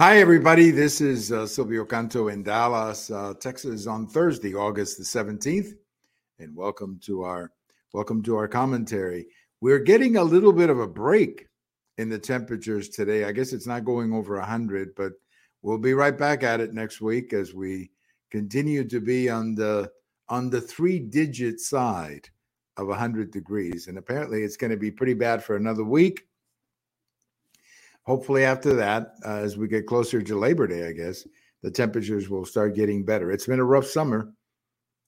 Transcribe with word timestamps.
Hi, 0.00 0.18
everybody. 0.18 0.70
This 0.70 1.00
is 1.00 1.32
uh, 1.32 1.44
Silvio 1.44 1.84
Canto 1.84 2.28
in 2.28 2.44
Dallas, 2.44 3.10
uh, 3.10 3.34
Texas, 3.40 3.88
on 3.88 4.06
Thursday, 4.06 4.54
August 4.54 4.96
the 4.96 5.04
seventeenth, 5.04 5.74
and 6.38 6.54
welcome 6.54 7.00
to 7.02 7.24
our 7.24 7.50
welcome 7.92 8.22
to 8.22 8.36
our 8.36 8.46
commentary. 8.46 9.26
We're 9.60 9.80
getting 9.80 10.14
a 10.14 10.22
little 10.22 10.52
bit 10.52 10.70
of 10.70 10.78
a 10.78 10.86
break 10.86 11.48
in 11.96 12.08
the 12.08 12.18
temperatures 12.20 12.88
today. 12.90 13.24
I 13.24 13.32
guess 13.32 13.52
it's 13.52 13.66
not 13.66 13.84
going 13.84 14.12
over 14.12 14.40
hundred, 14.40 14.94
but 14.94 15.14
we'll 15.62 15.78
be 15.78 15.94
right 15.94 16.16
back 16.16 16.44
at 16.44 16.60
it 16.60 16.72
next 16.72 17.00
week 17.00 17.32
as 17.32 17.52
we 17.52 17.90
continue 18.30 18.84
to 18.84 19.00
be 19.00 19.28
on 19.28 19.56
the 19.56 19.90
on 20.28 20.48
the 20.48 20.60
three 20.60 21.00
digit 21.00 21.58
side 21.58 22.28
of 22.76 22.86
100 22.86 23.32
degrees 23.32 23.88
and 23.88 23.98
apparently 23.98 24.44
it's 24.44 24.56
going 24.56 24.70
to 24.70 24.76
be 24.76 24.92
pretty 24.92 25.14
bad 25.14 25.42
for 25.42 25.56
another 25.56 25.82
week 25.82 26.28
hopefully 28.08 28.42
after 28.42 28.74
that 28.74 29.16
uh, 29.26 29.36
as 29.36 29.58
we 29.58 29.68
get 29.68 29.86
closer 29.86 30.22
to 30.22 30.38
labor 30.38 30.66
day 30.66 30.88
i 30.88 30.92
guess 30.92 31.28
the 31.62 31.70
temperatures 31.70 32.28
will 32.28 32.44
start 32.44 32.76
getting 32.76 33.04
better. 33.04 33.32
It's 33.32 33.46
been 33.46 33.58
a 33.58 33.64
rough 33.64 33.86
summer. 33.86 34.32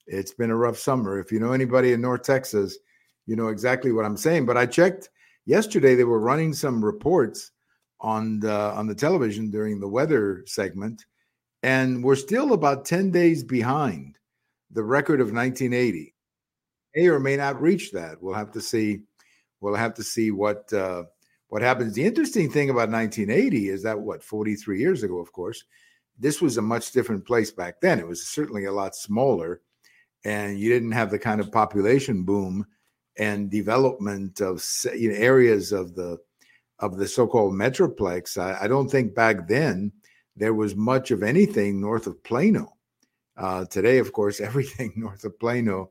It's 0.08 0.34
been 0.34 0.50
a 0.50 0.56
rough 0.56 0.76
summer. 0.76 1.20
If 1.20 1.30
you 1.30 1.38
know 1.38 1.52
anybody 1.52 1.92
in 1.92 2.00
north 2.00 2.22
texas 2.22 2.78
you 3.26 3.36
know 3.36 3.48
exactly 3.48 3.92
what 3.92 4.04
i'm 4.04 4.16
saying. 4.16 4.46
But 4.46 4.56
i 4.56 4.66
checked 4.66 5.10
yesterday 5.46 5.94
they 5.94 6.04
were 6.04 6.20
running 6.20 6.52
some 6.52 6.84
reports 6.84 7.52
on 8.00 8.40
the 8.40 8.52
on 8.52 8.86
the 8.86 8.94
television 8.94 9.50
during 9.50 9.80
the 9.80 9.88
weather 9.88 10.42
segment 10.46 11.04
and 11.62 12.02
we're 12.02 12.16
still 12.16 12.52
about 12.54 12.84
10 12.84 13.10
days 13.10 13.44
behind 13.44 14.18
the 14.70 14.82
record 14.82 15.20
of 15.20 15.32
1980 15.32 16.14
may 16.94 17.08
or 17.08 17.20
may 17.20 17.36
not 17.36 17.60
reach 17.60 17.92
that. 17.92 18.20
We'll 18.20 18.34
have 18.34 18.52
to 18.52 18.60
see. 18.60 19.02
We'll 19.60 19.74
have 19.74 19.94
to 19.94 20.02
see 20.02 20.30
what 20.30 20.72
uh, 20.72 21.04
what 21.50 21.62
happens. 21.62 21.94
The 21.94 22.04
interesting 22.04 22.48
thing 22.48 22.70
about 22.70 22.90
1980 22.90 23.68
is 23.68 23.82
that 23.82 24.00
what 24.00 24.22
43 24.22 24.78
years 24.78 25.02
ago, 25.02 25.18
of 25.18 25.32
course, 25.32 25.64
this 26.18 26.40
was 26.40 26.56
a 26.56 26.62
much 26.62 26.92
different 26.92 27.26
place 27.26 27.50
back 27.50 27.80
then. 27.80 27.98
It 27.98 28.06
was 28.06 28.26
certainly 28.26 28.64
a 28.64 28.72
lot 28.72 28.94
smaller, 28.94 29.60
and 30.24 30.58
you 30.58 30.70
didn't 30.70 30.92
have 30.92 31.10
the 31.10 31.18
kind 31.18 31.40
of 31.40 31.50
population 31.50 32.22
boom 32.22 32.66
and 33.18 33.50
development 33.50 34.40
of 34.40 34.64
you 34.94 35.10
know, 35.10 35.16
areas 35.16 35.72
of 35.72 35.94
the 35.94 36.18
of 36.78 36.96
the 36.96 37.08
so-called 37.08 37.52
metroplex. 37.52 38.38
I, 38.38 38.64
I, 38.64 38.68
don't 38.68 38.88
think 38.88 39.14
back 39.14 39.46
then 39.46 39.92
there 40.34 40.54
was 40.54 40.74
much 40.74 41.10
of 41.10 41.22
anything 41.22 41.78
north 41.78 42.06
of 42.06 42.22
Plano. 42.24 42.76
Uh, 43.36 43.66
today, 43.66 43.98
of 43.98 44.12
course, 44.14 44.40
everything 44.40 44.92
north 44.96 45.24
of 45.24 45.38
Plano 45.38 45.90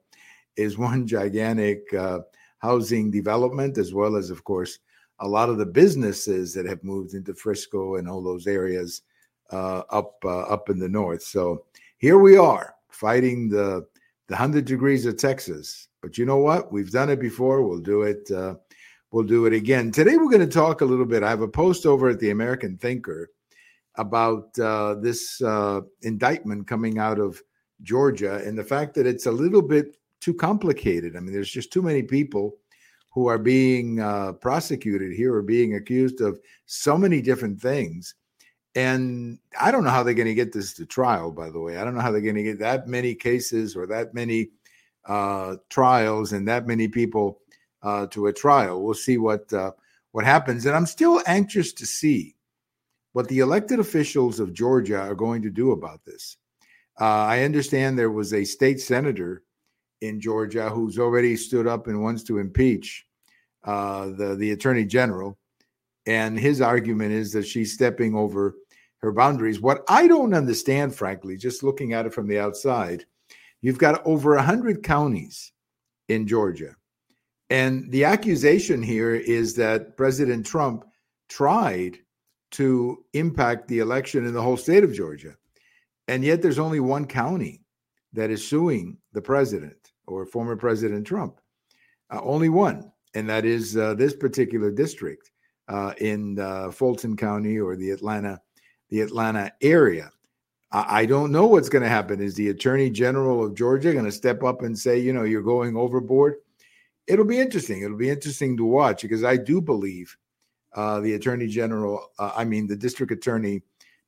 is 0.55 0.79
one 0.79 1.05
gigantic 1.05 1.93
uh, 1.93 2.19
housing 2.59 3.11
development, 3.11 3.77
as 3.77 3.93
well 3.93 4.15
as, 4.15 4.31
of 4.31 4.43
course, 4.43 4.79
a 5.19 5.27
lot 5.27 5.49
of 5.49 5.57
the 5.57 5.65
businesses 5.65 6.53
that 6.53 6.65
have 6.65 6.83
moved 6.83 7.13
into 7.13 7.33
Frisco 7.33 7.95
and 7.95 8.07
all 8.07 8.21
those 8.21 8.47
areas 8.47 9.01
uh, 9.51 9.83
up 9.89 10.15
uh, 10.23 10.41
up 10.41 10.69
in 10.69 10.79
the 10.79 10.89
north. 10.89 11.23
So 11.23 11.65
here 11.97 12.17
we 12.17 12.37
are 12.37 12.75
fighting 12.89 13.49
the 13.49 13.85
the 14.27 14.35
hundred 14.35 14.65
degrees 14.65 15.05
of 15.05 15.17
Texas. 15.17 15.87
But 16.01 16.17
you 16.17 16.25
know 16.25 16.37
what? 16.37 16.71
We've 16.71 16.91
done 16.91 17.09
it 17.09 17.19
before. 17.19 17.61
We'll 17.61 17.79
do 17.79 18.03
it. 18.03 18.29
Uh, 18.31 18.55
we'll 19.11 19.25
do 19.25 19.45
it 19.45 19.53
again. 19.53 19.91
Today 19.91 20.15
we're 20.15 20.29
going 20.29 20.39
to 20.39 20.47
talk 20.47 20.81
a 20.81 20.85
little 20.85 21.05
bit. 21.05 21.23
I 21.23 21.29
have 21.29 21.41
a 21.41 21.47
post 21.47 21.85
over 21.85 22.09
at 22.09 22.19
the 22.19 22.29
American 22.29 22.77
Thinker 22.77 23.31
about 23.95 24.57
uh, 24.59 24.95
this 24.95 25.41
uh, 25.41 25.81
indictment 26.03 26.67
coming 26.67 26.99
out 26.99 27.19
of 27.19 27.41
Georgia 27.81 28.41
and 28.45 28.57
the 28.57 28.63
fact 28.63 28.93
that 28.93 29.07
it's 29.07 29.25
a 29.25 29.31
little 29.31 29.61
bit 29.61 29.97
too 30.21 30.33
complicated. 30.33 31.15
I 31.15 31.19
mean, 31.19 31.33
there's 31.33 31.51
just 31.51 31.73
too 31.73 31.81
many 31.81 32.03
people 32.03 32.57
who 33.09 33.27
are 33.27 33.37
being 33.37 33.99
uh, 33.99 34.33
prosecuted 34.33 35.11
here 35.11 35.33
are 35.35 35.41
being 35.41 35.75
accused 35.75 36.21
of 36.21 36.39
so 36.65 36.97
many 36.97 37.21
different 37.21 37.59
things. 37.59 38.15
And 38.75 39.39
I 39.59 39.71
don't 39.71 39.83
know 39.83 39.89
how 39.89 40.03
they're 40.03 40.13
going 40.13 40.27
to 40.27 40.35
get 40.35 40.53
this 40.53 40.73
to 40.75 40.85
trial, 40.85 41.31
by 41.31 41.49
the 41.49 41.59
way. 41.59 41.77
I 41.77 41.83
don't 41.83 41.95
know 41.95 42.01
how 42.01 42.11
they're 42.11 42.21
going 42.21 42.35
to 42.35 42.43
get 42.43 42.59
that 42.59 42.87
many 42.87 43.15
cases 43.15 43.75
or 43.75 43.87
that 43.87 44.13
many 44.13 44.49
uh, 45.05 45.55
trials 45.69 46.33
and 46.33 46.47
that 46.47 46.67
many 46.67 46.87
people 46.87 47.39
uh, 47.81 48.05
to 48.07 48.27
a 48.27 48.33
trial. 48.33 48.83
We'll 48.83 48.93
see 48.93 49.17
what 49.17 49.51
uh, 49.51 49.71
what 50.11 50.25
happens. 50.25 50.65
And 50.65 50.75
I'm 50.75 50.85
still 50.85 51.21
anxious 51.25 51.73
to 51.73 51.85
see 51.85 52.35
what 53.13 53.27
the 53.27 53.39
elected 53.39 53.79
officials 53.79 54.39
of 54.39 54.53
Georgia 54.53 54.99
are 54.99 55.15
going 55.15 55.41
to 55.41 55.49
do 55.49 55.71
about 55.71 56.05
this. 56.05 56.37
Uh, 56.99 57.05
I 57.05 57.43
understand 57.43 57.97
there 57.97 58.11
was 58.11 58.33
a 58.33 58.43
state 58.43 58.79
senator 58.79 59.43
in 60.01 60.19
Georgia 60.19 60.69
who's 60.69 60.97
already 60.97 61.35
stood 61.35 61.67
up 61.67 61.87
and 61.87 62.01
wants 62.01 62.23
to 62.23 62.37
impeach 62.37 63.05
uh, 63.63 64.07
the 64.09 64.35
the 64.35 64.51
attorney 64.51 64.85
general, 64.85 65.37
and 66.05 66.39
his 66.39 66.61
argument 66.61 67.11
is 67.11 67.33
that 67.33 67.45
she's 67.45 67.73
stepping 67.73 68.15
over 68.15 68.55
her 68.99 69.11
boundaries. 69.11 69.59
What 69.59 69.83
I 69.89 70.07
don't 70.07 70.33
understand, 70.33 70.95
frankly, 70.95 71.37
just 71.37 71.63
looking 71.63 71.93
at 71.93 72.05
it 72.05 72.13
from 72.13 72.27
the 72.27 72.39
outside, 72.39 73.05
you've 73.61 73.77
got 73.77 74.05
over 74.05 74.37
hundred 74.37 74.83
counties 74.83 75.51
in 76.07 76.25
Georgia, 76.25 76.75
and 77.49 77.91
the 77.91 78.05
accusation 78.05 78.81
here 78.81 79.15
is 79.15 79.55
that 79.55 79.97
President 79.97 80.45
Trump 80.45 80.85
tried 81.27 81.99
to 82.51 83.05
impact 83.13 83.67
the 83.67 83.79
election 83.79 84.25
in 84.25 84.33
the 84.33 84.41
whole 84.41 84.57
state 84.57 84.83
of 84.83 84.93
Georgia, 84.93 85.35
and 86.07 86.23
yet 86.23 86.41
there's 86.41 86.59
only 86.59 86.79
one 86.79 87.05
county 87.05 87.61
that 88.13 88.29
is 88.29 88.47
suing 88.47 88.97
the 89.13 89.21
president 89.21 89.91
or 90.07 90.25
former 90.25 90.55
President 90.55 91.05
Trump. 91.05 91.39
Uh, 92.11 92.19
only 92.23 92.49
one, 92.49 92.91
and 93.13 93.29
that 93.29 93.45
is 93.45 93.77
uh, 93.77 93.93
this 93.93 94.15
particular 94.15 94.71
district 94.71 95.31
uh, 95.67 95.93
in 95.99 96.39
uh, 96.39 96.71
Fulton 96.71 97.15
County 97.15 97.59
or 97.59 97.75
the 97.75 97.91
Atlanta, 97.91 98.41
the 98.89 99.01
Atlanta 99.01 99.51
area. 99.61 100.11
I, 100.71 101.01
I 101.01 101.05
don't 101.05 101.31
know 101.31 101.45
what's 101.45 101.69
going 101.69 101.83
to 101.83 101.89
happen. 101.89 102.19
Is 102.19 102.35
the 102.35 102.49
Attorney 102.49 102.89
General 102.89 103.45
of 103.45 103.55
Georgia 103.55 103.93
going 103.93 104.05
to 104.05 104.11
step 104.11 104.43
up 104.43 104.63
and 104.63 104.77
say, 104.77 104.99
you 104.99 105.13
know, 105.13 105.23
you're 105.23 105.41
going 105.43 105.77
overboard? 105.77 106.35
It'll 107.07 107.25
be 107.25 107.39
interesting. 107.39 107.81
It'll 107.81 107.97
be 107.97 108.09
interesting 108.09 108.57
to 108.57 108.65
watch 108.65 109.03
because 109.03 109.23
I 109.23 109.37
do 109.37 109.61
believe 109.61 110.15
uh, 110.73 110.99
the 110.99 111.13
Attorney 111.13 111.47
General, 111.47 112.07
uh, 112.19 112.31
I 112.35 112.45
mean, 112.45 112.67
the 112.67 112.75
District 112.75 113.11
Attorney 113.11 113.61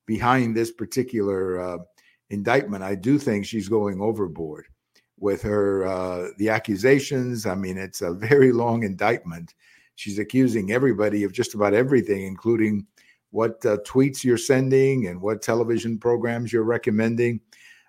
behind 0.05 0.55
this 0.55 0.71
particular 0.71 1.79
indictment, 2.31 2.83
I 2.83 2.95
do 2.95 3.19
think 3.19 3.45
she's 3.45 3.69
going 3.69 4.01
overboard 4.01 4.65
with 5.19 5.41
her 5.43 5.85
uh, 5.85 6.29
the 6.37 6.49
accusations. 6.49 7.45
I 7.45 7.55
mean, 7.55 7.77
it's 7.77 8.01
a 8.01 8.13
very 8.13 8.51
long 8.51 8.83
indictment. 8.83 9.53
She's 9.95 10.17
accusing 10.17 10.71
everybody 10.71 11.23
of 11.23 11.33
just 11.33 11.53
about 11.53 11.73
everything, 11.73 12.25
including 12.25 12.87
what 13.29 13.63
uh, 13.65 13.77
tweets 13.85 14.23
you're 14.23 14.37
sending 14.37 15.07
and 15.07 15.21
what 15.21 15.41
television 15.41 15.97
programs 15.97 16.51
you're 16.51 16.63
recommending. 16.63 17.39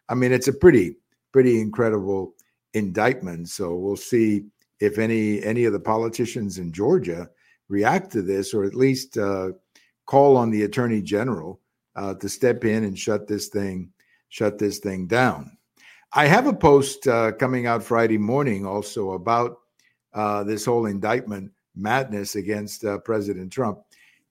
I 0.08 0.14
mean, 0.14 0.32
it's 0.32 0.48
a 0.48 0.52
pretty 0.52 0.96
pretty 1.32 1.60
incredible 1.60 2.34
indictment. 2.74 3.48
So 3.48 3.74
we'll 3.74 3.96
see 3.96 4.44
if 4.80 4.98
any 4.98 5.42
any 5.42 5.64
of 5.64 5.72
the 5.72 5.80
politicians 5.80 6.58
in 6.58 6.72
Georgia 6.72 7.30
react 7.68 8.10
to 8.12 8.22
this, 8.22 8.52
or 8.52 8.64
at 8.64 8.74
least 8.74 9.16
uh, 9.16 9.50
call 10.06 10.36
on 10.36 10.50
the 10.50 10.64
attorney 10.64 11.00
general 11.00 11.60
uh, 11.96 12.14
to 12.14 12.28
step 12.28 12.64
in 12.64 12.84
and 12.84 12.98
shut 12.98 13.26
this 13.26 13.48
thing 13.48 13.90
shut 14.32 14.58
this 14.58 14.78
thing 14.78 15.06
down. 15.06 15.58
I 16.14 16.26
have 16.26 16.46
a 16.46 16.54
post 16.54 17.06
uh, 17.06 17.32
coming 17.32 17.66
out 17.66 17.82
Friday 17.82 18.16
morning 18.16 18.64
also 18.64 19.12
about 19.12 19.58
uh, 20.14 20.42
this 20.42 20.64
whole 20.64 20.86
indictment 20.86 21.52
madness 21.76 22.34
against 22.34 22.84
uh, 22.84 22.98
President 22.98 23.52
Trump. 23.52 23.80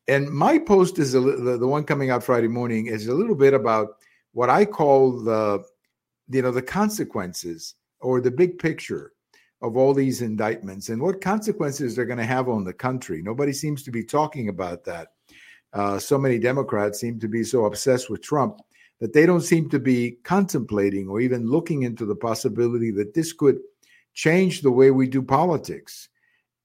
And 0.08 0.28
my 0.28 0.58
post 0.58 0.98
is 0.98 1.12
the, 1.12 1.20
the 1.60 1.68
one 1.68 1.84
coming 1.84 2.10
out 2.10 2.24
Friday 2.24 2.48
morning 2.48 2.88
is 2.88 3.08
a 3.08 3.14
little 3.14 3.36
bit 3.36 3.54
about 3.54 3.98
what 4.34 4.50
I 4.50 4.66
call 4.66 5.24
the 5.24 5.64
you 6.30 6.42
know 6.42 6.52
the 6.52 6.64
consequences 6.64 7.76
or 8.00 8.22
the 8.22 8.32
big 8.32 8.58
picture 8.58 9.14
of 9.62 9.78
all 9.78 9.94
these 9.94 10.24
indictments 10.24 10.90
and 10.90 11.00
what 11.00 11.22
consequences 11.22 11.96
they're 11.96 12.06
going 12.06 12.18
to 12.18 12.26
have 12.26 12.50
on 12.50 12.64
the 12.64 12.74
country. 12.74 13.22
Nobody 13.22 13.54
seems 13.54 13.84
to 13.84 13.92
be 13.92 14.04
talking 14.04 14.50
about 14.50 14.84
that. 14.86 15.10
Uh, 15.74 16.00
so 16.00 16.18
many 16.18 16.40
Democrats 16.40 17.00
seem 17.00 17.20
to 17.20 17.28
be 17.28 17.44
so 17.44 17.66
obsessed 17.66 18.10
with 18.10 18.24
Trump 18.24 18.62
that 19.02 19.14
they 19.14 19.26
don't 19.26 19.42
seem 19.42 19.68
to 19.68 19.80
be 19.80 20.12
contemplating 20.24 21.10
or 21.10 21.20
even 21.20 21.50
looking 21.50 21.84
into 21.84 22.06
the 22.06 22.16
possibility 22.16 22.92
that 22.92 23.14
this 23.14 23.34
could 23.34 23.60
change 24.14 24.62
the 24.62 24.72
way 24.72 24.92
we 24.92 25.08
do 25.08 25.22
politics. 25.22 26.08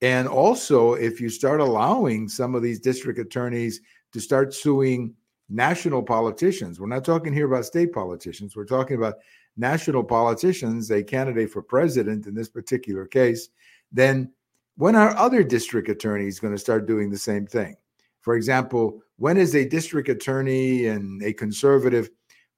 And 0.03 0.29
also, 0.29 0.93
if 0.93 1.19
you 1.21 1.31
start 1.31 1.61
allowing 1.61 2.29
some 2.29 2.55
of 2.55 2.63
these 2.63 2.79
district 2.79 3.19
attorneys 3.19 3.81
to 4.13 4.21
start 4.21 4.53
suing 4.53 5.15
national 5.49 6.03
politicians, 6.03 6.79
we're 6.79 6.87
not 6.89 7.05
talking 7.05 7.33
here 7.33 7.47
about 7.47 7.65
state 7.65 7.93
politicians, 7.93 8.55
we're 8.55 8.67
talking 8.67 8.99
about 8.99 9.15
national 9.57 10.05
politicians, 10.05 10.91
a 10.91 11.03
candidate 11.03 11.51
for 11.51 11.63
president 11.63 12.27
in 12.27 12.35
this 12.35 12.51
particular 12.51 13.07
case, 13.07 13.49
then 13.91 14.31
when 14.77 14.95
are 14.95 15.17
other 15.17 15.43
district 15.43 15.89
attorneys 15.89 16.39
going 16.39 16.53
to 16.53 16.59
start 16.59 16.87
doing 16.87 17.09
the 17.09 17.17
same 17.17 17.47
thing? 17.47 17.77
For 18.21 18.35
example, 18.35 19.01
when 19.17 19.39
is 19.39 19.55
a 19.55 19.67
district 19.67 20.11
attorney 20.11 20.87
and 20.87 21.23
a 21.23 21.33
conservative 21.33 22.11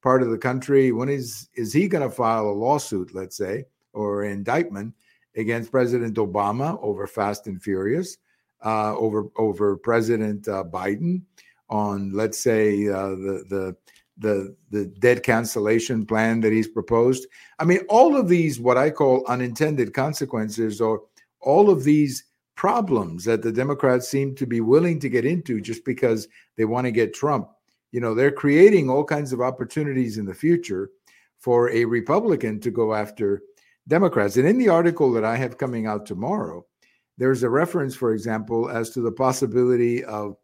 part 0.03 0.23
of 0.23 0.31
the 0.31 0.39
country, 0.39 0.93
when 0.93 1.09
is 1.09 1.49
is 1.55 1.73
he 1.73 1.89
going 1.89 2.09
to 2.09 2.15
file 2.15 2.49
a 2.49 2.51
lawsuit, 2.51 3.15
let's 3.15 3.37
say, 3.37 3.65
or 3.93 4.25
indictment 4.25 4.95
against 5.37 5.71
President 5.71 6.17
Obama 6.17 6.79
over 6.83 7.07
Fast 7.07 7.47
and 7.47 7.63
Furious, 7.63 8.19
uh, 8.65 8.97
over 8.97 9.29
over 9.37 9.77
President 9.77 10.49
uh, 10.49 10.65
Biden, 10.65 11.23
on, 11.69 12.13
let's 12.13 12.39
say, 12.39 12.89
uh, 12.89 13.11
the 13.11 13.45
the 13.49 13.77
the 14.19 14.57
the 14.71 14.87
debt 14.87 15.23
cancellation 15.23 16.05
plan 16.05 16.41
that 16.41 16.53
he's 16.53 16.69
proposed. 16.69 17.27
I 17.59 17.65
mean, 17.65 17.81
all 17.89 18.17
of 18.17 18.29
these 18.29 18.61
what 18.61 18.77
I 18.77 18.91
call 18.91 19.25
unintended 19.27 19.95
consequences, 19.95 20.81
or 20.81 21.03
all 21.41 21.71
of 21.71 21.85
these 21.85 22.25
problems 22.57 23.25
that 23.25 23.43
the 23.43 23.53
Democrats 23.53 24.09
seem 24.09 24.35
to 24.35 24.45
be 24.45 24.61
willing 24.61 24.99
to 24.99 25.09
get 25.09 25.25
into 25.25 25.61
just 25.61 25.85
because 25.85 26.27
they 26.57 26.65
want 26.65 26.87
to 26.87 26.91
get 26.91 27.15
Trump. 27.15 27.49
You 27.93 28.01
know, 28.01 28.15
they're 28.15 28.31
creating 28.31 28.91
all 28.91 29.05
kinds 29.05 29.33
of 29.33 29.41
opportunities 29.41 30.19
in 30.19 30.27
the 30.27 30.35
future 30.35 30.91
for 31.39 31.71
a 31.71 31.85
Republican 31.85 32.61
to 32.61 32.71
go 32.71 32.95
after 32.95 33.43
Democrats. 33.87 34.37
And 34.37 34.47
in 34.47 34.59
the 34.59 34.69
article 34.69 35.13
that 35.13 35.25
I 35.25 35.37
have 35.37 35.59
coming 35.59 35.87
out 35.87 36.05
tomorrow, 36.05 36.67
there's 37.17 37.43
a 37.43 37.51
reference, 37.51 37.95
for 37.95 38.13
example, 38.13 38.69
as 38.69 38.91
to 38.91 39.01
the 39.01 39.13
possibility 39.13 40.05
of 40.05 40.37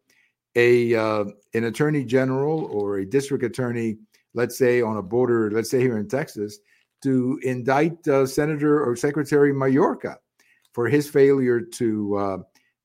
a 0.55 0.95
uh, 0.95 1.25
an 1.53 1.65
attorney 1.65 2.03
general 2.03 2.65
or 2.65 2.99
a 2.99 3.05
district 3.05 3.43
attorney, 3.43 3.97
let's 4.33 4.57
say 4.57 4.81
on 4.81 4.97
a 4.97 5.01
border, 5.01 5.51
let's 5.51 5.69
say 5.69 5.79
here 5.79 5.97
in 5.97 6.07
Texas, 6.07 6.59
to 7.03 7.39
indict 7.43 8.07
uh, 8.07 8.25
Senator 8.25 8.83
or 8.83 8.95
Secretary 8.95 9.53
Mayorkas 9.53 10.17
for 10.73 10.87
his 10.87 11.09
failure 11.09 11.61
to 11.61 12.17
uh, 12.17 12.37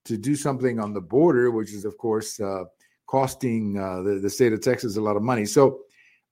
to 0.05 0.17
do 0.17 0.37
something 0.37 0.79
on 0.79 0.93
the 0.93 1.01
border, 1.01 1.51
which 1.51 1.73
is 1.73 1.85
of 1.85 1.97
course 1.99 2.39
uh, 2.41 2.65
costing 3.11 3.77
uh, 3.77 4.03
the, 4.03 4.21
the 4.21 4.31
state 4.31 4.53
of 4.53 4.61
Texas 4.61 4.97
a 4.97 5.01
lot 5.01 5.17
of 5.17 5.23
money. 5.23 5.45
So 5.45 5.81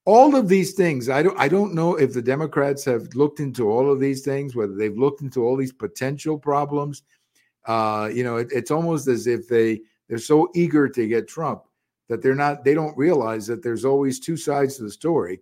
all 0.05 0.37
of 0.37 0.49
these 0.49 0.75
things, 0.75 1.09
I 1.09 1.23
don't 1.23 1.39
I 1.39 1.49
don't 1.49 1.75
know 1.75 1.97
if 1.97 2.13
the 2.13 2.23
Democrats 2.23 2.85
have 2.85 3.15
looked 3.15 3.41
into 3.41 3.69
all 3.69 3.91
of 3.91 3.99
these 3.99 4.23
things, 4.23 4.55
whether 4.55 4.75
they've 4.75 4.97
looked 4.97 5.21
into 5.21 5.45
all 5.45 5.57
these 5.57 5.73
potential 5.73 6.39
problems. 6.39 7.03
Uh, 7.67 8.09
you 8.13 8.23
know, 8.23 8.37
it, 8.37 8.49
it's 8.53 8.71
almost 8.71 9.09
as 9.09 9.27
if 9.27 9.49
they 9.49 9.81
they're 10.09 10.19
so 10.19 10.49
eager 10.55 10.89
to 10.89 11.09
get 11.09 11.27
Trump 11.27 11.65
that 12.09 12.23
they're 12.23 12.35
not 12.35 12.65
they 12.65 12.75
don't 12.75 12.97
realize 12.97 13.47
that 13.49 13.63
there's 13.63 13.85
always 13.85 14.21
two 14.21 14.37
sides 14.37 14.77
to 14.77 14.85
the 14.85 14.91
story 14.91 15.41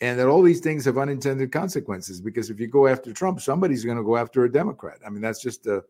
and 0.00 0.18
that 0.18 0.26
all 0.26 0.42
these 0.42 0.60
things 0.60 0.84
have 0.86 0.96
unintended 0.96 1.52
consequences 1.52 2.20
because 2.20 2.50
if 2.50 2.58
you 2.58 2.66
go 2.66 2.86
after 2.86 3.12
Trump, 3.12 3.40
somebody's 3.40 3.84
going 3.84 3.98
to 3.98 4.04
go 4.04 4.16
after 4.16 4.44
a 4.44 4.52
Democrat. 4.52 4.98
I 5.04 5.10
mean, 5.10 5.20
that's 5.20 5.42
just 5.42 5.64
the, 5.64 5.84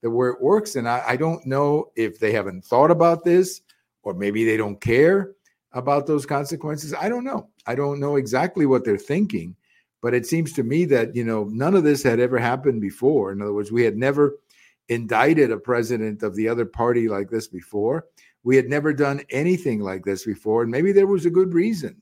the 0.00 0.10
where 0.10 0.30
it 0.30 0.40
works. 0.40 0.76
And 0.76 0.88
I, 0.88 1.02
I 1.06 1.16
don't 1.16 1.44
know 1.44 1.90
if 1.96 2.18
they 2.18 2.32
haven't 2.32 2.64
thought 2.64 2.90
about 2.90 3.24
this 3.24 3.62
or 4.08 4.14
maybe 4.14 4.42
they 4.42 4.56
don't 4.56 4.80
care 4.80 5.32
about 5.72 6.06
those 6.06 6.24
consequences. 6.24 6.94
I 6.94 7.10
don't 7.10 7.24
know. 7.24 7.50
I 7.66 7.74
don't 7.74 8.00
know 8.00 8.16
exactly 8.16 8.64
what 8.64 8.82
they're 8.82 8.96
thinking, 8.96 9.54
but 10.00 10.14
it 10.14 10.24
seems 10.24 10.54
to 10.54 10.62
me 10.62 10.86
that, 10.86 11.14
you 11.14 11.24
know, 11.24 11.44
none 11.44 11.74
of 11.74 11.84
this 11.84 12.02
had 12.02 12.18
ever 12.18 12.38
happened 12.38 12.80
before. 12.80 13.32
In 13.32 13.42
other 13.42 13.52
words, 13.52 13.70
we 13.70 13.82
had 13.82 13.98
never 13.98 14.38
indicted 14.88 15.52
a 15.52 15.58
president 15.58 16.22
of 16.22 16.34
the 16.34 16.48
other 16.48 16.64
party 16.64 17.06
like 17.06 17.28
this 17.28 17.48
before. 17.48 18.06
We 18.44 18.56
had 18.56 18.70
never 18.70 18.94
done 18.94 19.20
anything 19.28 19.80
like 19.80 20.06
this 20.06 20.24
before. 20.24 20.62
And 20.62 20.70
maybe 20.70 20.92
there 20.92 21.06
was 21.06 21.26
a 21.26 21.30
good 21.30 21.52
reason 21.52 22.00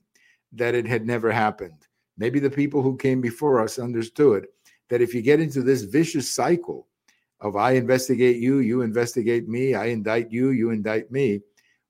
that 0.53 0.75
it 0.75 0.87
had 0.87 1.05
never 1.05 1.29
happened. 1.29 1.87
Maybe 2.17 2.39
the 2.39 2.49
people 2.49 2.81
who 2.81 2.95
came 2.95 3.19
before 3.19 3.61
us 3.61 3.79
understood 3.79 4.47
that 4.87 5.01
if 5.01 5.13
you 5.13 5.21
get 5.21 5.41
into 5.41 5.61
this 5.61 5.81
vicious 5.81 6.31
cycle 6.33 6.87
of 7.41 7.57
I 7.57 7.71
investigate 7.71 8.37
you, 8.37 8.59
you 8.59 8.81
investigate 8.81 9.49
me, 9.49 9.75
I 9.75 9.87
indict 9.87 10.31
you, 10.31 10.51
you 10.51 10.69
indict 10.69 11.11
me, 11.11 11.41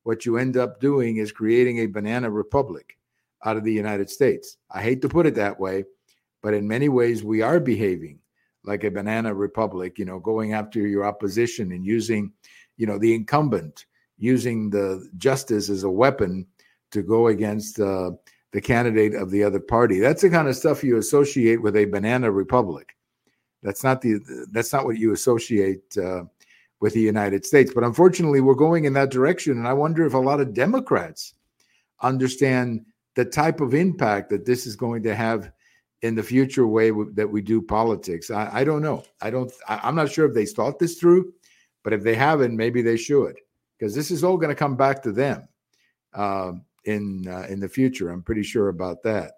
what 0.08 0.26
you 0.26 0.38
end 0.38 0.56
up 0.56 0.80
doing 0.80 1.18
is 1.18 1.34
creating 1.34 1.80
a 1.80 1.86
banana 1.86 2.32
republic 2.32 2.98
out 3.44 3.58
of 3.58 3.66
the 3.66 3.74
United 3.74 4.10
States. 4.10 4.56
I 4.72 4.82
hate 4.82 5.02
to 5.02 5.10
put 5.10 5.26
it 5.26 5.36
that 5.36 5.60
way, 5.60 5.84
but 6.42 6.54
in 6.54 6.66
many 6.66 6.88
ways 6.88 7.26
we 7.26 7.42
are 7.42 7.60
behaving 7.60 8.20
like 8.64 8.86
a 8.86 8.90
banana 8.90 9.34
republic, 9.34 10.00
you 10.00 10.06
know, 10.06 10.18
going 10.18 10.54
after 10.54 10.80
your 10.80 11.04
opposition 11.04 11.74
and 11.74 11.86
using, 11.86 12.32
you 12.78 12.88
know, 12.88 12.98
the 12.98 13.14
incumbent, 13.14 13.86
using 14.18 14.70
the 14.70 15.06
justice 15.18 15.70
as 15.70 15.84
a 15.84 15.90
weapon 15.90 16.48
to 16.92 17.02
go 17.02 17.28
against 17.28 17.78
uh, 17.82 18.12
the 18.54 18.62
candidate 18.62 19.14
of 19.14 19.30
the 19.30 19.44
other 19.44 19.60
party. 19.60 20.00
That's 20.00 20.22
the 20.22 20.30
kind 20.30 20.48
of 20.48 20.56
stuff 20.56 20.86
you 20.86 20.96
associate 21.00 21.62
with 21.62 21.76
a 21.76 21.84
banana 21.84 22.32
republic. 22.32 22.96
That's 23.62 23.84
not 23.84 24.00
the 24.00 24.22
that's 24.52 24.72
not 24.72 24.86
what 24.86 24.98
you 24.98 25.12
associate 25.12 25.98
uh, 25.98 26.24
with 26.80 26.94
the 26.94 27.02
United 27.02 27.46
States. 27.46 27.72
But 27.74 27.84
unfortunately, 27.84 28.42
we're 28.42 28.56
going 28.56 28.86
in 28.86 28.94
that 28.94 29.12
direction, 29.12 29.54
and 29.54 29.68
I 29.68 29.74
wonder 29.74 30.06
if 30.06 30.14
a 30.14 30.20
lot 30.20 30.40
of 30.40 30.54
Democrats 30.54 31.34
understand 32.02 32.86
the 33.16 33.26
type 33.26 33.62
of 33.62 33.74
impact 33.74 34.30
that 34.30 34.46
this 34.46 34.68
is 34.68 34.76
going 34.76 35.04
to 35.04 35.16
have 35.16 35.52
in 36.04 36.14
the 36.14 36.22
future 36.22 36.68
way 36.68 36.92
that 37.14 37.30
we 37.30 37.42
do 37.42 37.62
politics. 37.62 38.30
I, 38.30 38.50
I 38.54 38.64
don't 38.64 38.84
know. 38.84 39.04
I 39.22 39.30
don't. 39.30 39.52
I, 39.68 39.88
am 39.88 39.96
not 39.96 40.12
sure 40.12 40.28
if 40.28 40.34
they 40.34 40.46
thought 40.46 40.80
this 40.80 41.00
through, 41.00 41.34
but 41.84 41.94
if 41.94 42.04
they 42.04 42.16
haven't, 42.16 42.56
maybe 42.56 42.82
they 42.82 42.98
should, 42.98 43.40
because 43.78 43.96
this 43.96 44.12
is 44.12 44.24
all 44.24 44.38
going 44.38 44.50
to 44.50 44.56
come 44.56 44.76
back 44.76 45.02
to 45.04 45.12
them. 45.12 45.48
Um, 46.14 46.64
in 46.88 47.28
uh, 47.28 47.46
in 47.50 47.60
the 47.60 47.70
future. 47.70 48.10
I'm 48.10 48.24
pretty 48.24 48.44
sure 48.44 48.70
about 48.70 49.04
that. 49.04 49.34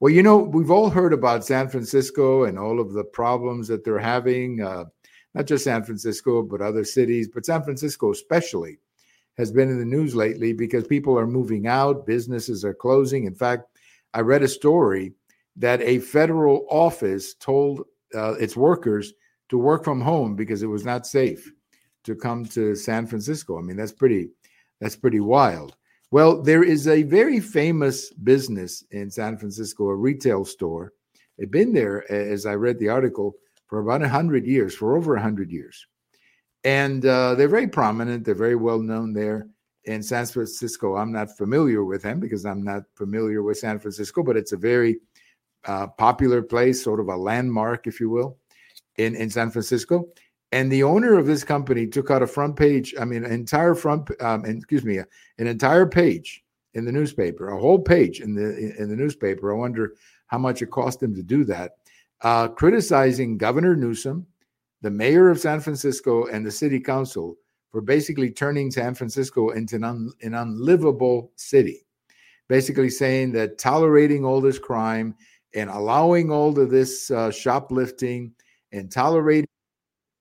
Well, 0.00 0.12
you 0.12 0.22
know, 0.22 0.38
we've 0.38 0.70
all 0.70 0.90
heard 0.90 1.12
about 1.12 1.44
San 1.44 1.68
Francisco 1.68 2.44
and 2.44 2.58
all 2.58 2.80
of 2.80 2.92
the 2.92 3.04
problems 3.04 3.68
that 3.68 3.84
they're 3.84 3.98
having. 3.98 4.60
Uh, 4.60 4.86
not 5.36 5.46
just 5.46 5.64
San 5.64 5.84
Francisco, 5.84 6.42
but 6.42 6.62
other 6.62 6.82
cities, 6.82 7.28
but 7.28 7.44
San 7.44 7.62
Francisco 7.62 8.10
especially 8.10 8.78
has 9.36 9.52
been 9.52 9.68
in 9.68 9.78
the 9.78 9.84
news 9.84 10.16
lately 10.16 10.54
because 10.54 10.86
people 10.86 11.18
are 11.18 11.26
moving 11.26 11.66
out, 11.66 12.06
businesses 12.06 12.64
are 12.64 12.72
closing. 12.72 13.26
In 13.26 13.34
fact, 13.34 13.68
I 14.14 14.20
read 14.20 14.42
a 14.42 14.48
story 14.48 15.12
that 15.56 15.82
a 15.82 15.98
federal 15.98 16.66
office 16.70 17.34
told 17.34 17.82
uh, 18.14 18.32
its 18.40 18.56
workers 18.56 19.12
to 19.50 19.58
work 19.58 19.84
from 19.84 20.00
home 20.00 20.36
because 20.36 20.62
it 20.62 20.68
was 20.68 20.86
not 20.86 21.06
safe 21.06 21.52
to 22.04 22.14
come 22.14 22.46
to 22.46 22.74
San 22.74 23.06
Francisco. 23.06 23.58
I 23.58 23.60
mean, 23.60 23.76
that's 23.76 23.92
pretty 23.92 24.30
that's 24.80 24.96
pretty 24.96 25.20
wild. 25.20 25.76
Well, 26.10 26.40
there 26.40 26.62
is 26.62 26.88
a 26.88 27.02
very 27.02 27.40
famous 27.40 28.10
business 28.10 28.84
in 28.90 29.10
San 29.10 29.36
Francisco, 29.36 29.88
a 29.88 29.94
retail 29.94 30.46
store. 30.46 30.94
I've 31.38 31.50
been 31.50 31.74
there, 31.74 32.10
as 32.10 32.46
I 32.46 32.54
read 32.54 32.78
the 32.78 32.88
article, 32.88 33.34
for 33.66 33.80
about 33.80 34.00
100 34.00 34.46
years, 34.46 34.74
for 34.74 34.96
over 34.96 35.14
100 35.14 35.50
years. 35.50 35.86
And 36.64 37.04
uh, 37.04 37.34
they're 37.34 37.48
very 37.48 37.68
prominent. 37.68 38.24
They're 38.24 38.34
very 38.34 38.56
well 38.56 38.80
known 38.80 39.12
there 39.12 39.48
in 39.84 40.02
San 40.02 40.26
Francisco. 40.26 40.96
I'm 40.96 41.12
not 41.12 41.36
familiar 41.36 41.84
with 41.84 42.02
them 42.02 42.20
because 42.20 42.44
I'm 42.44 42.62
not 42.62 42.82
familiar 42.94 43.42
with 43.42 43.58
San 43.58 43.78
Francisco, 43.78 44.22
but 44.22 44.36
it's 44.36 44.52
a 44.52 44.56
very 44.56 44.98
uh, 45.64 45.86
popular 45.86 46.42
place, 46.42 46.82
sort 46.82 47.00
of 47.00 47.08
a 47.08 47.16
landmark, 47.16 47.86
if 47.86 48.00
you 48.00 48.10
will, 48.10 48.38
in, 48.98 49.14
in 49.14 49.30
San 49.30 49.50
Francisco. 49.50 50.08
And 50.52 50.70
the 50.70 50.82
owner 50.82 51.18
of 51.18 51.26
this 51.26 51.44
company 51.44 51.86
took 51.86 52.10
out 52.10 52.22
a 52.22 52.26
front 52.26 52.56
page, 52.56 52.94
I 53.00 53.04
mean, 53.04 53.24
an 53.24 53.32
entire 53.32 53.74
front, 53.74 54.10
um, 54.22 54.44
excuse 54.44 54.84
me, 54.84 54.98
an 54.98 55.46
entire 55.46 55.86
page 55.86 56.44
in 56.74 56.84
the 56.84 56.92
newspaper, 56.92 57.48
a 57.48 57.60
whole 57.60 57.78
page 57.78 58.20
in 58.20 58.34
the 58.34 58.74
in 58.78 58.88
the 58.88 58.96
newspaper. 58.96 59.52
I 59.52 59.58
wonder 59.58 59.94
how 60.26 60.38
much 60.38 60.62
it 60.62 60.70
cost 60.70 61.02
him 61.02 61.14
to 61.14 61.22
do 61.22 61.44
that, 61.44 61.72
uh, 62.26 62.48
criticizing 62.48 63.38
Governor 63.38 63.76
Newsom, 63.76 64.26
the 64.82 64.90
mayor 64.90 65.28
of 65.28 65.38
San 65.38 65.60
Francisco, 65.60 66.26
and 66.26 66.44
the 66.44 66.50
city 66.50 66.80
council 66.80 67.36
for 67.70 67.80
basically 67.80 68.32
turning 68.32 68.68
San 68.68 68.96
Francisco 68.96 69.50
into 69.50 69.76
an, 69.76 69.84
un, 69.84 70.10
an 70.22 70.34
unlivable 70.34 71.30
city. 71.36 71.86
Basically 72.48 72.90
saying 72.90 73.30
that 73.32 73.58
tolerating 73.58 74.24
all 74.24 74.40
this 74.40 74.58
crime 74.58 75.14
and 75.54 75.70
allowing 75.70 76.32
all 76.32 76.58
of 76.58 76.68
this 76.68 77.12
uh, 77.12 77.30
shoplifting 77.30 78.32
and 78.72 78.90
tolerating 78.90 79.46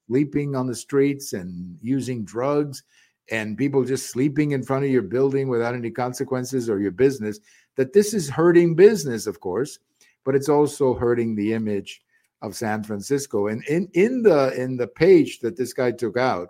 sleeping 0.07 0.55
on 0.55 0.67
the 0.67 0.75
streets 0.75 1.33
and 1.33 1.75
using 1.81 2.23
drugs 2.23 2.83
and 3.31 3.57
people 3.57 3.83
just 3.83 4.11
sleeping 4.11 4.51
in 4.51 4.61
front 4.61 4.85
of 4.85 4.91
your 4.91 5.01
building 5.01 5.47
without 5.47 5.73
any 5.73 5.89
consequences 5.89 6.69
or 6.69 6.79
your 6.79 6.91
business 6.91 7.39
that 7.77 7.93
this 7.93 8.13
is 8.13 8.29
hurting 8.29 8.75
business 8.75 9.25
of 9.25 9.39
course 9.39 9.79
but 10.25 10.35
it's 10.35 10.49
also 10.49 10.93
hurting 10.93 11.35
the 11.35 11.53
image 11.53 12.01
of 12.41 12.55
San 12.55 12.83
Francisco. 12.83 13.47
And 13.47 13.63
in 13.67 13.87
in 13.93 14.21
the 14.21 14.53
in 14.61 14.75
the 14.75 14.87
page 14.87 15.39
that 15.39 15.55
this 15.55 15.73
guy 15.73 15.91
took 15.91 16.17
out 16.17 16.49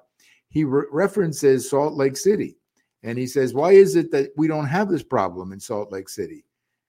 he 0.49 0.63
re- 0.63 0.85
references 0.91 1.69
Salt 1.69 1.95
Lake 1.95 2.17
City. 2.17 2.57
And 3.03 3.17
he 3.17 3.27
says 3.27 3.53
why 3.53 3.73
is 3.73 3.95
it 3.95 4.09
that 4.11 4.31
we 4.35 4.47
don't 4.47 4.65
have 4.65 4.89
this 4.89 5.03
problem 5.03 5.51
in 5.51 5.59
Salt 5.59 5.91
Lake 5.91 6.09
City? 6.09 6.45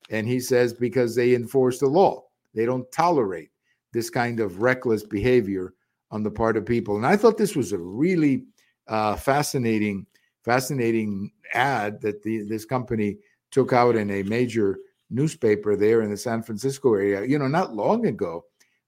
And 0.09 0.27
he 0.27 0.41
says 0.41 0.73
because 0.73 1.15
they 1.15 1.35
enforce 1.35 1.81
the 1.81 1.89
law. 1.89 2.25
They 2.55 2.65
don't 2.65 2.91
tolerate 2.93 3.51
this 3.93 4.09
kind 4.09 4.41
of 4.41 4.63
reckless 4.63 5.03
behavior 5.03 5.75
on 6.11 6.23
the 6.23 6.31
part 6.31 6.57
of 6.57 6.65
people. 6.65 6.97
And 6.97 7.07
I 7.07 7.17
thought 7.17 7.37
this 7.37 7.57
was 7.57 7.73
a 7.73 7.79
really 7.79 8.45
uh, 8.87 9.17
fascinating, 9.17 10.07
fascinating 10.45 11.33
ad 11.55 12.01
that 12.03 12.23
the, 12.23 12.43
this 12.43 12.65
company 12.65 13.19
took 13.51 13.73
out 13.73 13.97
in 13.97 14.11
a 14.11 14.23
major 14.23 14.79
newspaper 15.11 15.77
there 15.77 16.03
in 16.03 16.11
the 16.11 16.17
San 16.17 16.43
Francisco 16.43 16.95
area. 16.95 17.25
You 17.25 17.39
know, 17.39 17.49
not 17.49 17.75
long 17.75 18.07
ago, 18.07 18.45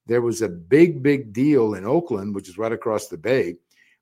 there 0.06 0.22
was 0.22 0.42
a 0.42 0.48
big, 0.48 1.02
big 1.02 1.32
deal 1.32 1.74
in 1.74 1.84
Oakland, 1.84 2.34
which 2.34 2.48
is 2.48 2.58
right 2.58 2.72
across 2.72 3.08
the 3.08 3.18
bay, 3.18 3.56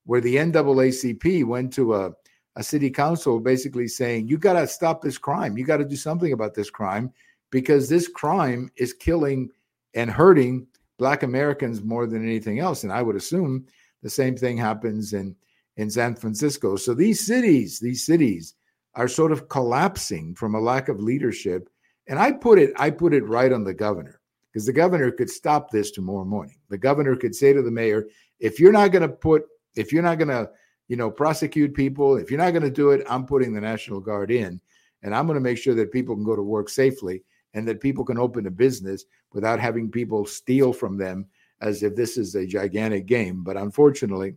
where 0.05 0.21
the 0.21 0.37
NAACP 0.37 1.45
went 1.45 1.73
to 1.75 1.95
a, 1.95 2.13
a 2.57 2.63
city 2.63 2.91
council 2.91 3.41
basically 3.41 3.89
saying, 3.89 4.29
you 4.29 4.39
got 4.39 4.55
to 4.55 4.67
stop 4.67 5.03
this 5.03 5.19
crime. 5.19 5.59
You 5.59 5.65
got 5.65 5.79
to 5.79 5.85
do 5.85 5.97
something 5.97 6.33
about 6.33 6.55
this 6.55 6.71
crime 6.71 7.13
because 7.51 7.89
this 7.89 8.09
crime 8.09 8.71
is 8.77 8.93
killing 8.93 9.51
and 9.95 10.11
hurting 10.11 10.67
black 10.99 11.23
Americans 11.23 11.83
more 11.83 12.07
than 12.07 12.25
anything 12.25 12.61
else. 12.61 12.83
And 12.83 12.93
I 12.93 13.03
would 13.03 13.17
assume 13.17 13.67
the 14.03 14.11
same 14.11 14.37
thing 14.37 14.57
happens 14.57 15.13
in 15.13 15.35
in 15.77 15.91
San 15.91 16.15
Francisco. 16.15 16.77
So 16.77 16.95
these 16.95 17.25
cities, 17.25 17.79
these 17.79 18.05
cities 18.05 18.55
are 18.95 19.09
sort 19.09 19.33
of 19.33 19.49
collapsing 19.49 20.35
from 20.35 20.55
a 20.55 20.61
lack 20.61 20.89
of 20.89 21.01
leadership. 21.01 21.69
And 22.09 22.19
I 22.19 22.33
put 22.33 22.59
it, 22.59 22.73
I 22.77 22.91
put 22.91 23.15
it 23.15 23.25
right 23.27 23.53
on 23.53 23.65
the 23.65 23.75
governor 23.75 24.21
because 24.53 24.67
the 24.67 24.73
governor 24.73 25.11
could 25.11 25.31
stop 25.31 25.71
this 25.71 25.91
tomorrow 25.91 26.25
morning. 26.25 26.57
The 26.69 26.79
governor 26.79 27.17
could 27.17 27.35
say 27.35 27.53
to 27.53 27.63
the 27.63 27.71
mayor, 27.71 28.07
if 28.39 28.61
you're 28.61 28.73
not 28.73 28.93
going 28.93 29.03
to 29.03 29.09
put, 29.09 29.45
if 29.75 29.93
you're 29.93 30.03
not 30.03 30.19
going 30.19 30.29
to, 30.29 30.51
you 30.89 30.97
know, 30.97 31.11
prosecute 31.11 31.75
people, 31.75 32.17
if 32.17 32.31
you're 32.31 32.39
not 32.39 32.53
going 32.53 32.63
to 32.63 32.71
do 32.71 32.91
it, 32.91 33.05
I'm 33.09 33.27
putting 33.27 33.53
the 33.53 33.61
National 33.61 34.01
Guard 34.01 34.31
in, 34.31 34.61
and 35.03 35.15
I'm 35.15 35.27
going 35.27 35.35
to 35.35 35.41
make 35.41 35.59
sure 35.59 35.75
that 35.75 35.93
people 35.93 36.15
can 36.15 36.25
go 36.25 36.37
to 36.37 36.43
work 36.43 36.69
safely 36.69 37.23
and 37.55 37.67
that 37.67 37.81
people 37.81 38.05
can 38.05 38.19
open 38.19 38.47
a 38.47 38.51
business 38.51 39.05
without 39.33 39.59
having 39.59 39.91
people 39.91 40.27
steal 40.27 40.73
from 40.73 40.97
them 40.97 41.27
as 41.61 41.83
if 41.83 41.97
this 41.97 42.17
is 42.17 42.35
a 42.35 42.47
gigantic 42.47 43.07
game. 43.07 43.43
But 43.43 43.57
unfortunately, 43.57 44.35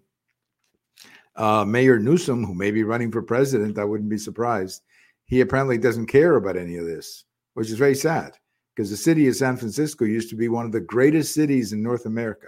uh, 1.36 1.66
Mayor 1.66 2.00
Newsom, 2.00 2.44
who 2.44 2.54
may 2.54 2.72
be 2.72 2.84
running 2.84 3.12
for 3.12 3.22
president, 3.22 3.78
I 3.78 3.84
wouldn't 3.84 4.10
be 4.10 4.18
surprised. 4.18 4.82
He 5.26 5.42
apparently 5.42 5.78
doesn't 5.78 6.08
care 6.08 6.36
about 6.36 6.58
any 6.58 6.78
of 6.78 6.86
this, 6.86 7.26
which 7.54 7.70
is 7.70 7.78
very 7.78 7.96
sad 7.96 8.38
because 8.76 8.90
the 8.90 8.98
city 8.98 9.28
of 9.28 9.36
San 9.36 9.58
Francisco 9.58 10.06
used 10.06 10.30
to 10.30 10.36
be 10.36 10.48
one 10.48 10.66
of 10.66 10.72
the 10.72 10.80
greatest 10.80 11.34
cities 11.34 11.74
in 11.74 11.84
North 11.84 12.06
America. 12.06 12.48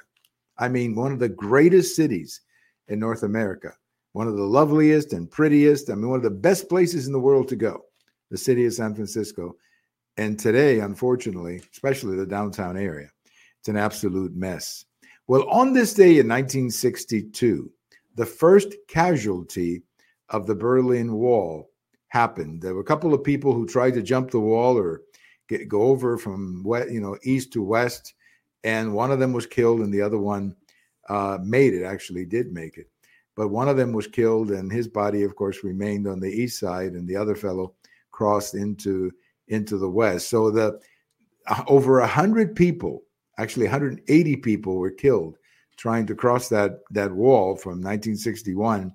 I 0.58 0.70
mean, 0.70 0.96
one 0.96 1.12
of 1.12 1.20
the 1.20 1.30
greatest 1.30 1.96
cities 1.96 2.42
in 2.88 3.00
North 3.00 3.24
America, 3.24 3.74
one 4.14 4.28
of 4.28 4.36
the 4.36 4.44
loveliest 4.44 5.14
and 5.14 5.30
prettiest. 5.30 5.90
I 5.90 5.96
mean, 5.96 6.10
one 6.10 6.18
of 6.18 6.24
the 6.24 6.30
best 6.30 6.70
places 6.70 7.08
in 7.08 7.14
the 7.14 7.20
world 7.20 7.48
to 7.50 7.56
go, 7.56 7.86
the 8.30 8.38
city 8.38 8.66
of 8.66 8.74
San 8.74 8.94
Francisco. 8.94 9.56
And 10.18 10.38
today, 10.38 10.80
unfortunately, 10.80 11.62
especially 11.72 12.16
the 12.16 12.26
downtown 12.26 12.78
area, 12.78 13.10
it's 13.60 13.70
an 13.70 13.78
absolute 13.78 14.36
mess. 14.36 14.86
Well, 15.28 15.50
on 15.50 15.74
this 15.74 15.94
day 15.94 16.20
in 16.20 16.28
1962, 16.28 17.72
the 18.16 18.26
first 18.26 18.76
casualty 18.88 19.82
of 20.30 20.46
the 20.46 20.56
Berlin 20.56 21.14
Wall 21.14 21.71
happened. 22.12 22.62
There 22.62 22.76
were 22.76 22.82
a 22.82 22.92
couple 22.92 23.14
of 23.14 23.24
people 23.24 23.54
who 23.54 23.66
tried 23.66 23.94
to 23.94 24.02
jump 24.02 24.32
the 24.32 24.40
wall 24.40 24.78
or 24.78 25.02
get, 25.48 25.70
go 25.70 25.84
over 25.84 26.18
from 26.18 26.62
you 26.90 27.00
know, 27.00 27.18
east 27.24 27.54
to 27.54 27.64
west, 27.64 28.14
and 28.66 28.94
one 28.94 29.12
of 29.12 29.20
them 29.20 29.32
was 29.32 29.46
killed, 29.46 29.80
and 29.80 29.94
the 29.94 30.02
other 30.02 30.18
one 30.18 30.54
uh, 31.08 31.38
made 31.42 31.74
it. 31.74 31.86
Actually, 31.86 32.26
did 32.26 32.52
make 32.52 32.78
it, 32.78 32.90
but 33.38 33.48
one 33.48 33.70
of 33.70 33.78
them 33.78 33.94
was 33.94 34.08
killed, 34.08 34.52
and 34.52 34.70
his 34.70 34.90
body, 34.90 35.24
of 35.24 35.38
course, 35.38 35.64
remained 35.64 36.06
on 36.06 36.20
the 36.20 36.30
east 36.30 36.60
side, 36.60 36.92
and 36.92 37.08
the 37.08 37.16
other 37.16 37.36
fellow 37.36 37.74
crossed 38.12 38.56
into 38.56 39.10
into 39.48 39.78
the 39.78 39.90
west. 39.90 40.30
So 40.30 40.52
the 40.52 40.80
uh, 41.48 41.64
over 41.68 42.02
a 42.02 42.08
hundred 42.08 42.58
people, 42.58 43.04
actually 43.38 43.68
180 43.68 44.36
people, 44.36 44.76
were 44.76 44.92
killed 44.92 45.38
trying 45.78 46.06
to 46.08 46.14
cross 46.14 46.50
that 46.50 46.80
that 46.92 47.12
wall 47.14 47.56
from 47.56 47.82
1961 47.82 48.94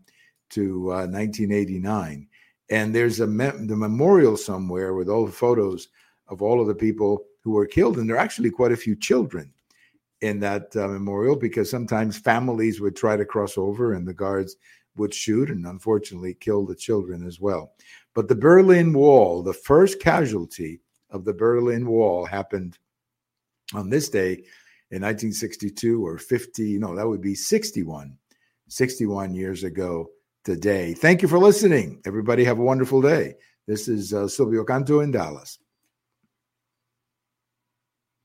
to 0.51 0.93
uh, 0.93 1.07
1989. 1.09 2.29
And 2.71 2.95
there's 2.95 3.21
a 3.21 3.27
me- 3.27 3.67
the 3.67 3.77
memorial 3.77 4.37
somewhere 4.37 4.95
with 4.95 5.09
all 5.09 5.27
the 5.27 5.33
photos 5.33 5.89
of 6.29 6.43
all 6.43 6.61
of 6.61 6.67
the 6.67 6.75
people 6.75 7.25
who 7.43 7.53
were 7.53 7.67
killed. 7.67 7.99
And 7.99 8.09
there 8.09 8.17
are 8.17 8.21
actually 8.21 8.51
quite 8.51 8.73
a 8.73 8.77
few 8.77 8.97
children 8.97 9.53
in 10.21 10.41
that 10.41 10.75
uh, 10.77 10.89
memorial 10.89 11.37
because 11.37 11.71
sometimes 11.71 12.19
families 12.19 12.81
would 12.81 12.97
try 12.97 13.17
to 13.17 13.25
cross 13.25 13.57
over 13.57 13.93
and 13.93 14.07
the 14.07 14.15
guards 14.15 14.57
would 14.97 15.13
shoot 15.13 15.51
and 15.51 15.67
unfortunately 15.67 16.35
kill 16.35 16.65
the 16.65 16.75
children 16.75 17.27
as 17.27 17.39
well. 17.41 17.73
But 18.15 18.29
the 18.29 18.35
Berlin 18.35 18.93
Wall, 18.93 19.43
the 19.43 19.53
first 19.53 20.01
casualty 20.01 20.81
of 21.11 21.25
the 21.25 21.35
Berlin 21.35 21.87
Wall 21.87 22.25
happened 22.25 22.79
on 23.75 23.91
this 23.91 24.09
day 24.09 24.33
in 24.91 25.03
1962 25.03 26.05
or 26.05 26.19
50, 26.19 26.79
no, 26.79 26.95
that 26.95 27.07
would 27.07 27.21
be 27.21 27.35
61, 27.35 28.17
61 28.69 29.35
years 29.35 29.65
ago 29.65 30.09
today. 30.47 30.95
Thank 30.95 31.23
you 31.23 31.29
for 31.29 31.41
listening. 31.41 32.00
Everybody 32.07 32.45
have 32.45 32.61
a 32.61 32.62
wonderful 32.62 33.03
day. 33.03 33.35
This 33.67 33.88
is 33.88 34.15
uh, 34.15 34.29
Silvio 34.29 34.65
Canto 34.65 35.00
in 35.00 35.11
Dallas. 35.11 35.59